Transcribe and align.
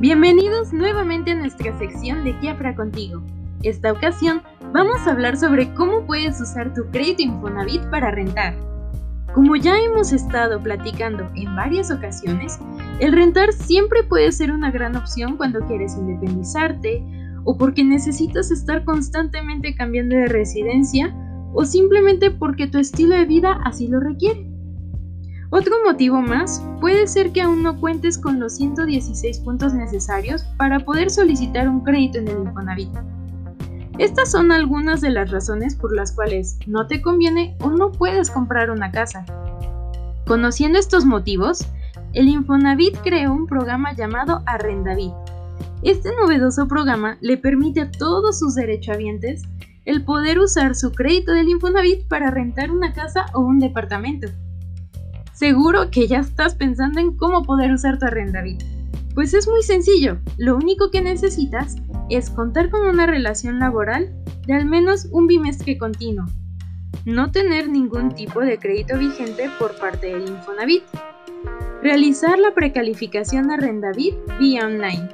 Bienvenidos 0.00 0.72
nuevamente 0.72 1.32
a 1.32 1.34
nuestra 1.34 1.76
sección 1.76 2.22
de 2.22 2.38
Kiafra 2.38 2.76
contigo. 2.76 3.20
Esta 3.64 3.90
ocasión 3.90 4.42
vamos 4.72 5.04
a 5.04 5.10
hablar 5.10 5.36
sobre 5.36 5.74
cómo 5.74 6.06
puedes 6.06 6.40
usar 6.40 6.72
tu 6.72 6.88
crédito 6.92 7.22
Infonavit 7.22 7.82
para 7.90 8.12
rentar. 8.12 8.54
Como 9.34 9.56
ya 9.56 9.76
hemos 9.76 10.12
estado 10.12 10.62
platicando 10.62 11.28
en 11.34 11.52
varias 11.56 11.90
ocasiones, 11.90 12.60
el 13.00 13.10
rentar 13.10 13.52
siempre 13.52 14.04
puede 14.04 14.30
ser 14.30 14.52
una 14.52 14.70
gran 14.70 14.94
opción 14.94 15.36
cuando 15.36 15.66
quieres 15.66 15.96
independizarte 15.96 17.02
o 17.42 17.58
porque 17.58 17.82
necesitas 17.82 18.52
estar 18.52 18.84
constantemente 18.84 19.74
cambiando 19.74 20.14
de 20.14 20.28
residencia 20.28 21.12
o 21.54 21.64
simplemente 21.64 22.30
porque 22.30 22.68
tu 22.68 22.78
estilo 22.78 23.16
de 23.16 23.24
vida 23.24 23.60
así 23.64 23.88
lo 23.88 23.98
requiere. 23.98 24.47
Otro 25.50 25.76
motivo 25.86 26.20
más 26.20 26.62
puede 26.78 27.06
ser 27.06 27.32
que 27.32 27.40
aún 27.40 27.62
no 27.62 27.80
cuentes 27.80 28.18
con 28.18 28.38
los 28.38 28.56
116 28.56 29.38
puntos 29.38 29.72
necesarios 29.72 30.42
para 30.58 30.80
poder 30.80 31.10
solicitar 31.10 31.70
un 31.70 31.80
crédito 31.80 32.18
en 32.18 32.28
el 32.28 32.38
Infonavit. 32.42 32.90
Estas 33.96 34.30
son 34.30 34.52
algunas 34.52 35.00
de 35.00 35.08
las 35.08 35.30
razones 35.30 35.74
por 35.74 35.94
las 35.94 36.12
cuales 36.12 36.58
no 36.66 36.86
te 36.86 37.00
conviene 37.00 37.56
o 37.60 37.70
no 37.70 37.92
puedes 37.92 38.30
comprar 38.30 38.70
una 38.70 38.92
casa. 38.92 39.24
Conociendo 40.26 40.78
estos 40.78 41.06
motivos, 41.06 41.66
el 42.12 42.28
Infonavit 42.28 42.98
creó 42.98 43.32
un 43.32 43.46
programa 43.46 43.94
llamado 43.94 44.42
Arrendavit. 44.44 45.14
Este 45.82 46.10
novedoso 46.14 46.68
programa 46.68 47.16
le 47.22 47.38
permite 47.38 47.80
a 47.80 47.90
todos 47.90 48.38
sus 48.38 48.54
derechohabientes 48.54 49.44
el 49.86 50.04
poder 50.04 50.40
usar 50.40 50.74
su 50.74 50.92
crédito 50.92 51.32
del 51.32 51.48
Infonavit 51.48 52.06
para 52.06 52.30
rentar 52.30 52.70
una 52.70 52.92
casa 52.92 53.26
o 53.32 53.40
un 53.40 53.58
departamento. 53.58 54.28
Seguro 55.38 55.92
que 55.92 56.08
ya 56.08 56.18
estás 56.18 56.56
pensando 56.56 56.98
en 56.98 57.16
cómo 57.16 57.44
poder 57.44 57.70
usar 57.70 57.96
tu 58.00 58.06
arrendavit. 58.06 58.60
Pues 59.14 59.34
es 59.34 59.46
muy 59.46 59.62
sencillo, 59.62 60.18
lo 60.36 60.56
único 60.56 60.90
que 60.90 61.00
necesitas 61.00 61.76
es 62.10 62.28
contar 62.28 62.70
con 62.70 62.84
una 62.88 63.06
relación 63.06 63.60
laboral 63.60 64.12
de 64.48 64.54
al 64.54 64.66
menos 64.66 65.06
un 65.12 65.28
bimestre 65.28 65.78
continuo, 65.78 66.26
no 67.04 67.30
tener 67.30 67.68
ningún 67.68 68.16
tipo 68.16 68.40
de 68.40 68.58
crédito 68.58 68.98
vigente 68.98 69.48
por 69.60 69.78
parte 69.78 70.08
del 70.08 70.28
Infonavit, 70.28 70.82
realizar 71.84 72.36
la 72.40 72.52
precalificación 72.52 73.52
Arrendavit 73.52 74.16
vía 74.40 74.66
online. 74.66 75.08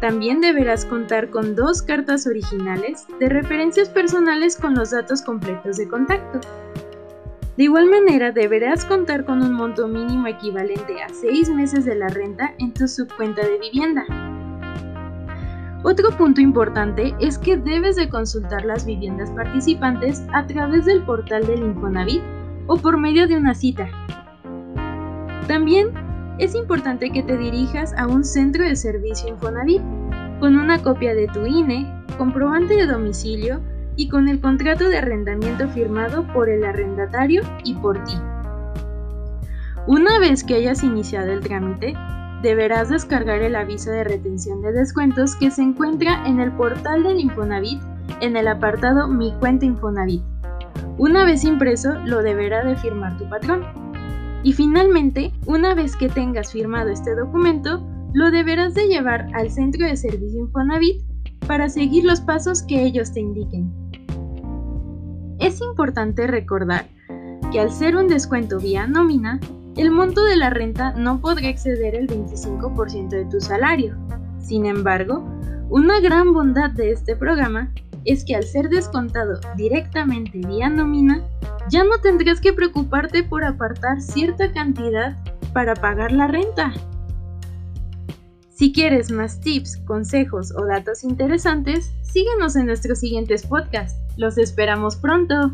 También 0.00 0.40
deberás 0.40 0.86
contar 0.86 1.28
con 1.28 1.54
dos 1.54 1.82
cartas 1.82 2.26
originales 2.26 3.04
de 3.18 3.28
referencias 3.28 3.90
personales 3.90 4.56
con 4.56 4.74
los 4.74 4.92
datos 4.92 5.20
completos 5.20 5.76
de 5.76 5.88
contacto 5.88 6.40
de 7.56 7.64
igual 7.64 7.90
manera, 7.90 8.32
deberás 8.32 8.84
contar 8.84 9.24
con 9.24 9.42
un 9.42 9.52
monto 9.52 9.86
mínimo 9.88 10.26
equivalente 10.28 11.02
a 11.02 11.08
6 11.08 11.50
meses 11.50 11.84
de 11.84 11.94
la 11.96 12.08
renta 12.08 12.54
en 12.58 12.72
tu 12.72 12.88
subcuenta 12.88 13.42
de 13.42 13.58
vivienda. 13.58 14.04
Otro 15.82 16.10
punto 16.10 16.40
importante 16.40 17.14
es 17.20 17.38
que 17.38 17.56
debes 17.56 17.96
de 17.96 18.08
consultar 18.08 18.64
las 18.64 18.84
viviendas 18.84 19.30
participantes 19.30 20.22
a 20.32 20.46
través 20.46 20.84
del 20.84 21.02
portal 21.02 21.46
del 21.46 21.62
Infonavit 21.62 22.22
o 22.66 22.76
por 22.76 22.98
medio 22.98 23.26
de 23.26 23.36
una 23.36 23.54
cita. 23.54 23.88
También 25.48 25.88
es 26.38 26.54
importante 26.54 27.10
que 27.10 27.22
te 27.22 27.36
dirijas 27.36 27.94
a 27.98 28.06
un 28.06 28.24
centro 28.24 28.62
de 28.62 28.76
servicio 28.76 29.30
Infonavit 29.30 29.82
con 30.38 30.56
una 30.56 30.82
copia 30.82 31.14
de 31.14 31.26
tu 31.28 31.44
INE, 31.44 31.86
comprobante 32.16 32.74
de 32.74 32.86
domicilio 32.86 33.60
y 33.96 34.08
con 34.08 34.28
el 34.28 34.40
contrato 34.40 34.88
de 34.88 34.98
arrendamiento 34.98 35.68
firmado 35.68 36.26
por 36.32 36.48
el 36.48 36.64
arrendatario 36.64 37.42
y 37.64 37.74
por 37.74 38.02
ti. 38.04 38.14
Una 39.86 40.18
vez 40.18 40.44
que 40.44 40.54
hayas 40.54 40.82
iniciado 40.82 41.32
el 41.32 41.40
trámite, 41.40 41.94
deberás 42.42 42.88
descargar 42.88 43.42
el 43.42 43.56
aviso 43.56 43.90
de 43.90 44.04
retención 44.04 44.62
de 44.62 44.72
descuentos 44.72 45.36
que 45.36 45.50
se 45.50 45.62
encuentra 45.62 46.26
en 46.26 46.40
el 46.40 46.52
portal 46.52 47.02
del 47.02 47.20
Infonavit 47.20 47.80
en 48.20 48.36
el 48.36 48.48
apartado 48.48 49.08
Mi 49.08 49.32
cuenta 49.38 49.66
Infonavit. 49.66 50.22
Una 50.98 51.24
vez 51.24 51.44
impreso, 51.44 51.94
lo 52.04 52.22
deberá 52.22 52.64
de 52.64 52.76
firmar 52.76 53.16
tu 53.16 53.28
patrón. 53.28 53.64
Y 54.42 54.52
finalmente, 54.52 55.32
una 55.46 55.74
vez 55.74 55.96
que 55.96 56.08
tengas 56.08 56.52
firmado 56.52 56.90
este 56.90 57.14
documento, 57.14 57.86
lo 58.12 58.30
deberás 58.30 58.74
de 58.74 58.88
llevar 58.88 59.28
al 59.34 59.50
centro 59.50 59.86
de 59.86 59.96
servicio 59.96 60.40
Infonavit 60.40 61.02
para 61.50 61.68
seguir 61.68 62.04
los 62.04 62.20
pasos 62.20 62.62
que 62.62 62.80
ellos 62.80 63.12
te 63.12 63.18
indiquen. 63.18 63.72
Es 65.40 65.60
importante 65.60 66.28
recordar 66.28 66.86
que 67.50 67.58
al 67.58 67.72
ser 67.72 67.96
un 67.96 68.06
descuento 68.06 68.60
vía 68.60 68.86
nómina, 68.86 69.40
el 69.76 69.90
monto 69.90 70.22
de 70.22 70.36
la 70.36 70.50
renta 70.50 70.92
no 70.92 71.20
podrá 71.20 71.48
exceder 71.48 71.96
el 71.96 72.06
25% 72.06 73.08
de 73.08 73.24
tu 73.24 73.40
salario. 73.40 73.96
Sin 74.38 74.64
embargo, 74.64 75.28
una 75.70 75.98
gran 75.98 76.32
bondad 76.32 76.70
de 76.70 76.92
este 76.92 77.16
programa 77.16 77.74
es 78.04 78.24
que 78.24 78.36
al 78.36 78.44
ser 78.44 78.68
descontado 78.68 79.40
directamente 79.56 80.38
vía 80.46 80.70
nómina, 80.70 81.20
ya 81.68 81.82
no 81.82 81.98
tendrás 82.00 82.40
que 82.40 82.52
preocuparte 82.52 83.24
por 83.24 83.42
apartar 83.42 84.00
cierta 84.00 84.52
cantidad 84.52 85.16
para 85.52 85.74
pagar 85.74 86.12
la 86.12 86.28
renta. 86.28 86.72
Si 88.60 88.72
quieres 88.72 89.10
más 89.10 89.40
tips, 89.40 89.78
consejos 89.86 90.52
o 90.54 90.66
datos 90.66 91.02
interesantes, 91.02 91.94
síguenos 92.02 92.56
en 92.56 92.66
nuestros 92.66 92.98
siguientes 92.98 93.46
podcasts. 93.46 93.98
Los 94.18 94.36
esperamos 94.36 94.96
pronto. 94.96 95.52